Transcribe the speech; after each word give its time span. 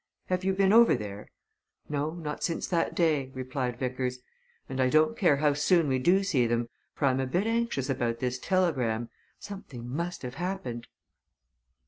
"Have 0.29 0.43
you 0.43 0.53
been 0.53 0.73
over 0.73 0.95
there?" 0.95 1.29
"No 1.87 2.09
not 2.15 2.43
since 2.43 2.65
that 2.67 2.95
day," 2.95 3.29
replied 3.35 3.77
Vickers. 3.77 4.17
"And 4.67 4.81
I 4.81 4.89
don't 4.89 5.15
care 5.15 5.35
how 5.37 5.53
soon 5.53 5.87
we 5.87 5.99
do 5.99 6.23
see 6.23 6.47
them, 6.47 6.69
for 6.95 7.05
I'm 7.05 7.19
a 7.19 7.27
bit 7.27 7.45
anxious 7.45 7.87
about 7.87 8.17
this 8.17 8.39
telegram. 8.39 9.11
Something 9.37 9.87
must 9.87 10.23
have 10.23 10.33
happened." 10.41 10.87